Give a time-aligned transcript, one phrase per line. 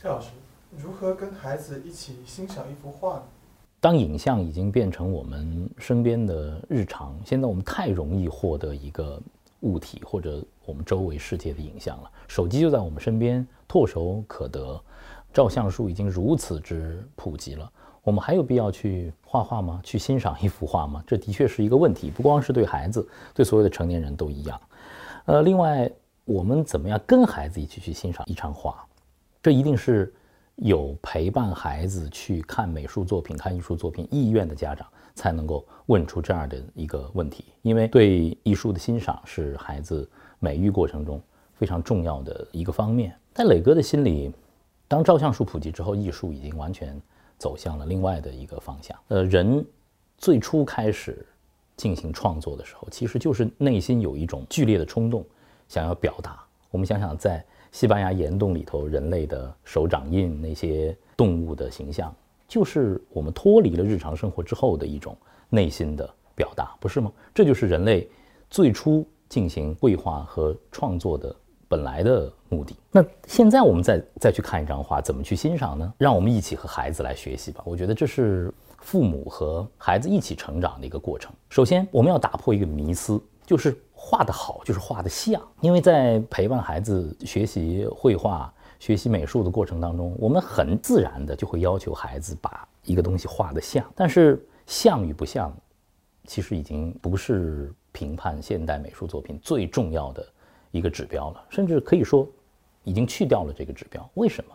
[0.00, 0.30] 谢老师，
[0.78, 3.22] 如何跟孩子一起欣赏一幅画呢？
[3.80, 9.20] 当影像已经变成我们身边的日常，现在我们太容易获得一个
[9.60, 12.10] 物体或者我们周围世界的影像了。
[12.28, 14.82] 手机就在我们身边，唾手可得，
[15.34, 17.70] 照相术已经如此之普及了，
[18.02, 19.82] 我们还有必要去画画吗？
[19.84, 21.04] 去欣赏一幅画吗？
[21.06, 24.58] 这的确是一个问题，不光是对孩子，对所有的成年人都一样。
[25.26, 25.90] 呃，另外，
[26.24, 28.82] 我们怎么样跟孩子一起去欣赏一张画？
[29.42, 30.12] 这一定是
[30.56, 37.46] 有陪伴孩子去看美术作品、看艺术作品意愿的家长才能够问出这样的一个问题。
[37.62, 40.06] 因为对艺术的欣赏是孩子
[40.38, 41.18] 美育过程中
[41.54, 43.16] 非常重要的一个方面。
[43.32, 44.30] 在磊哥的心里，
[44.86, 47.00] 当照相术普及之后，艺术已经完全
[47.38, 48.94] 走向了另外的一个方向。
[49.08, 49.64] 呃，人
[50.18, 51.26] 最初开始
[51.78, 55.24] 进行创作的时候，其实就是内心有一种剧烈的冲动，
[55.66, 56.38] 想要表达。
[56.70, 57.42] 我们想想在。
[57.72, 62.14] 西班牙岩洞里头，人类的手掌印那些动物的形象，
[62.48, 65.16] 就是我们脱离了日常生活之后的一种
[65.48, 67.12] 内心的表达，不是吗？
[67.32, 68.08] 这就是人类
[68.48, 71.34] 最初进行绘画和创作的
[71.68, 72.74] 本来的目的。
[72.90, 75.94] 那现在我们再再去看一张画，怎么去欣赏呢？
[75.96, 77.62] 让我们一起和孩子来学习吧。
[77.64, 81.32] 我觉得这是父母和孩子一起成长的一个过程。
[81.48, 83.76] 首先，我们要打破一个迷思，就是。
[84.02, 93.84] 画得好就是画得像，因为在陪伴孩子学习绘画、学习美术的过程当中，我们很自然的就会要求孩子把一个东西画得像。
[93.94, 95.54] 但是像与不像，
[96.26, 100.26] 其实已经不是评判现代美术作品最重要的
[100.70, 102.26] 一个指标了，甚至可以说
[102.84, 104.10] 已经去掉了这个指标。
[104.14, 104.54] 为什么？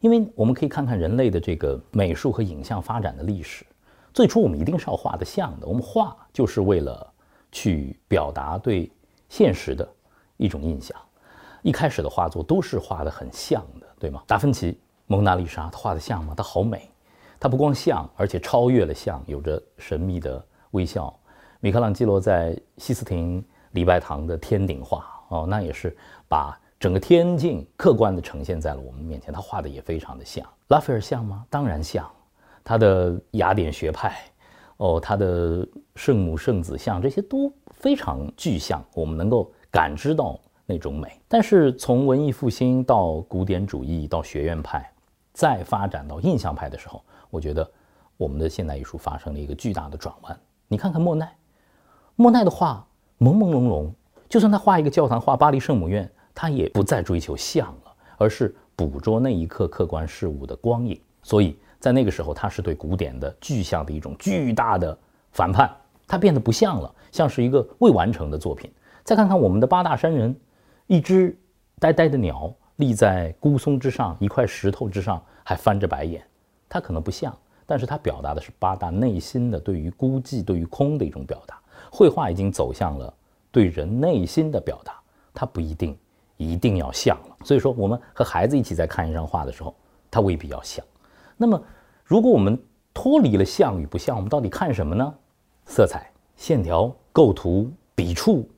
[0.00, 3.66] 因为我们可以看看人类的这个美术和影像发展的历史，
[4.14, 7.12] 最初我们一定是要画得像的，我们画就是为了。
[7.50, 8.90] 去表达对
[9.28, 9.88] 现实的
[10.36, 10.96] 一种印象。
[11.62, 14.22] 一开始的画作都是画的很像的，对吗？
[14.26, 14.72] 达芬奇
[15.06, 16.34] 《蒙娜丽莎》，他画的像吗？
[16.36, 16.88] 他好美，
[17.40, 21.12] 他不光像，而且超越了像，有着神秘的微笑。
[21.60, 25.94] 米开朗基罗在西斯廷礼拜堂的天顶画，哦，那也是
[26.28, 30.46] 把整个天境客观的呈现在了我们面前，他画的也非常的像。
[30.68, 31.44] 拉斐尔像吗？
[31.50, 32.08] 当然像，
[32.62, 34.22] 他的雅典学派。
[34.78, 35.66] 哦，他的
[35.96, 41.20] 圣母圣子像这些都非常具象，我们能够感知到那种美。
[41.26, 44.88] 但是从文艺复兴到古典主义到学院派，
[45.32, 47.68] 再发展到印象派的时候，我觉得
[48.16, 50.40] 我们的现代艺术发生了一个巨大的转弯。
[50.68, 51.36] 你看看莫奈，
[52.14, 52.86] 莫奈的画
[53.18, 53.90] 朦朦胧胧，
[54.28, 61.00] 就算他画一个教堂，画巴黎圣母院，他也不再追求像了，而是捕捉那一刻客观事物的光影。
[61.24, 61.58] 所以。
[61.80, 64.96] 在那个时候，它是对古典的具象的一种巨大的
[65.32, 65.70] 反叛，
[66.06, 68.70] 它变得不像了，像是一个未完成的作品。
[69.04, 70.34] 再看看我们的八大山人，
[70.86, 71.38] 一只
[71.78, 76.22] 呆呆的鸟立在孤松之上，一块石头之上，还翻着白眼，
[76.68, 81.58] 它可能不像，但是它表达的是八大内心的对于孤寂、对于空的一种表达。
[81.90, 83.14] 绘画已经走向了
[83.50, 85.00] 对人内心的表达，
[85.32, 85.96] 它不一定
[86.36, 87.36] 一定要像了。
[87.44, 89.74] 所以说，我们和孩子一起在看一张画的时候，
[90.10, 90.84] 它未必要像。
[91.40, 91.62] 那么，
[92.04, 92.60] 如果我们
[92.92, 95.14] 脱离了像与不像，我们到底看什么呢？
[95.66, 98.48] 色彩、线条、构图、笔触，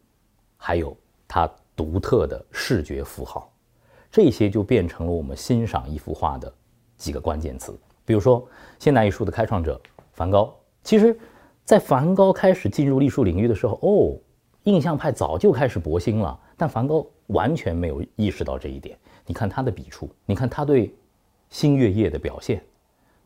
[0.56, 0.96] 还有
[1.28, 3.52] 它独特的视觉符号，
[4.10, 6.50] 这些就变成了我们欣赏一幅画的
[6.96, 7.78] 几个关键词。
[8.06, 8.48] 比如说，
[8.78, 9.78] 现代艺术的开创者
[10.14, 11.18] 梵高，其实，
[11.66, 14.16] 在梵高开始进入艺术领域的时候，哦，
[14.62, 18.98] 印象派早就开始博兴了，但梵高完全没有意识到这一点。
[19.26, 20.94] 你看他的笔触，你看他对
[21.50, 22.64] 星月夜的表现。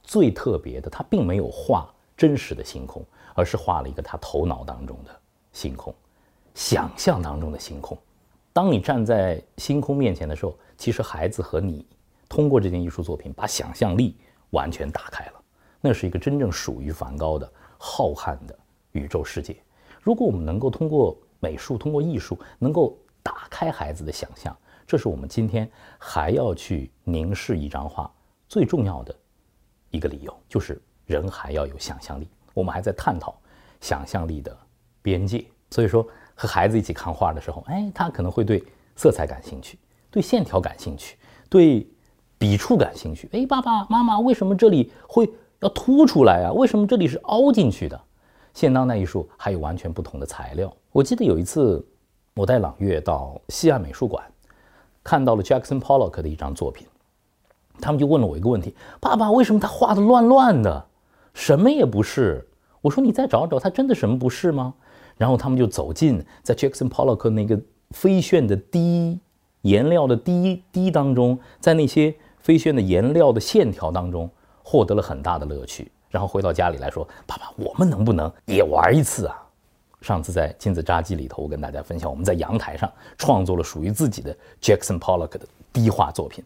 [0.03, 3.03] 最特别的，他并没有画真实的星空，
[3.35, 5.19] 而是画了一个他头脑当中的
[5.53, 5.95] 星空，
[6.55, 7.97] 想象当中的星空。
[8.53, 11.87] 当你站在星空面前的时候，其实孩子和你
[12.29, 14.17] 通过这件艺术作品，把想象力
[14.51, 15.43] 完全打开了。
[15.81, 18.59] 那是一个真正属于梵高的浩瀚的
[18.93, 19.56] 宇宙世界。
[20.03, 24.56] 如果我们能够通过美术、通过艺术，能够打开孩子的想象，
[24.87, 28.11] 这是我们今天还要去凝视一张画
[28.49, 29.14] 最重要的。
[29.91, 33.37] 一个理由就是人还要有想象力，我们还在探讨
[33.81, 34.56] 想象力的
[35.03, 35.44] 边界。
[35.70, 38.62] 所以说，和孩子一起看画的时候，哎，他可能会对
[38.97, 39.79] 色彩感兴趣，
[40.11, 41.17] 对线条感兴趣，
[41.49, 41.87] 对
[42.38, 43.29] 笔触感兴趣。
[43.32, 45.29] 哎，爸爸妈妈，为什么这里会
[45.61, 46.53] 要凸出来啊？
[46.53, 48.00] 为什么这里是凹进去的？
[48.53, 50.73] 现当代艺术还有完全不同的材料。
[50.93, 51.85] 我记得有一次，
[52.35, 54.25] 我带朗月到西岸美术馆，
[55.05, 56.89] 看到了 Jackson Pollock 的一张作品。
[57.81, 60.87] 他们就问了我一个问题：“爸爸，为什么他画的乱乱的，
[61.35, 62.49] 什么也不是？”
[62.81, 64.75] 我说：“你再找找，他真的什么不是吗？”
[65.19, 67.61] 然后他们就走进在 Jackson Pollock 那个
[67.91, 69.19] 飞旋的滴
[69.62, 74.31] 颜料的滴滴当中，在那些飞旋的颜料的线条当中
[74.62, 79.41] 获得了很大的乐趣，然后回到家里来说：“爸爸，我们能不能也玩一次啊？”
[80.05, 86.45] 上次在亲子扎记里头，我跟大家分享，我们在阳台上创作了属于自己的 Jackson Pollock 的低画作品。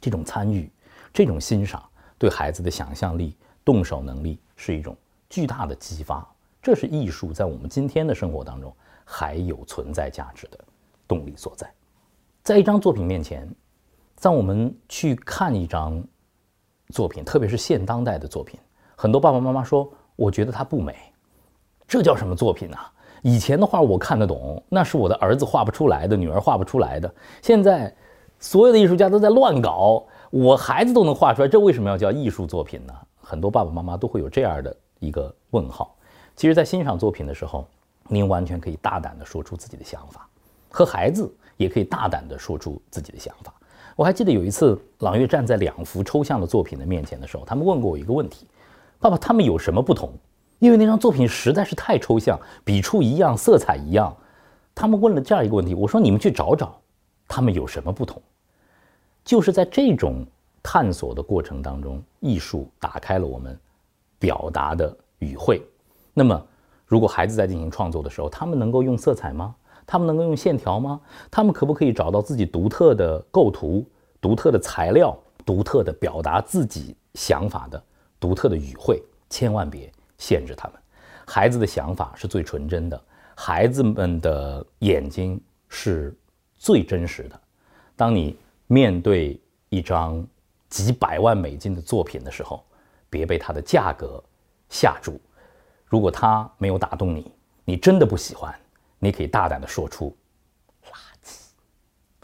[0.00, 0.70] 这种参与，
[1.12, 1.82] 这种欣赏，
[2.16, 4.96] 对孩子的想象力、动手能力是一种
[5.28, 6.26] 巨大的激发。
[6.62, 8.74] 这是艺术在我们今天的生活当中
[9.04, 10.58] 还有存在价值的
[11.06, 11.70] 动力所在。
[12.42, 13.46] 在一张作品面前，
[14.18, 16.02] 当我们去看一张
[16.88, 18.58] 作品，特别是现当代的作品，
[18.96, 20.96] 很多爸爸妈妈说：“我觉得它不美。”
[21.86, 22.92] 这叫什么作品啊？
[23.22, 27.12] 以前的画我看得懂，那是我的儿子画不出来的，女儿画不出来的。
[27.42, 27.92] 现在
[28.38, 32.94] 所有的艺术家都在乱搞，我孩子都能画出来，这为什么要叫艺术作品呢？
[33.20, 35.96] 很多爸爸妈妈都会有这样的一个问号。
[36.36, 37.66] 其实，在欣赏作品的时候，
[38.08, 40.28] 您完全可以大胆地说出自己的想法，
[40.68, 43.52] 和孩子也可以大胆地说出自己的想法。
[43.96, 48.46] 我还记得有一次，朗月站在两幅抽象的作品的面前的时候，他们问过我一个问题
[49.00, 50.12] ：“爸爸，他们有什么不同？”
[50.58, 54.16] 因为那张作品实在是太抽象，笔触一样，色彩一样。
[54.74, 56.80] 他们问了这样一个问题，我说：“你们去找找，
[57.26, 58.20] 他们有什么不同？”
[59.24, 60.24] 就是在这种
[60.62, 63.58] 探索的过程当中，艺术打开了我们
[64.18, 65.62] 表达的语汇。
[66.12, 66.42] 那么，
[66.86, 69.54] 如果孩子在进行创作的时候，他们能够用色彩吗？
[69.86, 71.00] 他们能够用线条吗？
[71.30, 73.84] 他们可不可以找到自己独特的构图、
[74.20, 77.82] 独特的材料、独特的表达自己想法的
[78.18, 79.02] 独特的语汇？
[79.30, 79.92] 千万别。
[80.18, 80.80] 限制他们，
[81.26, 83.04] 孩子的想法是最纯真的，
[83.34, 86.16] 孩子们的眼睛是
[86.54, 87.40] 最真实的。
[87.94, 90.26] 当你面对一张
[90.68, 92.64] 几百万美金的作品的时候，
[93.08, 94.22] 别被它的价格
[94.68, 95.20] 吓住。
[95.84, 97.32] 如果它没有打动你，
[97.64, 98.54] 你真的不喜欢，
[98.98, 100.16] 你可以大胆的说出
[100.86, 101.38] “垃圾”。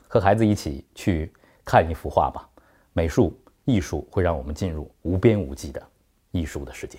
[0.08, 1.32] 和孩子一起去
[1.64, 2.48] 看一幅画吧，
[2.92, 5.82] 美术艺术会让我们进入无边无际的
[6.32, 6.98] 艺术的世界。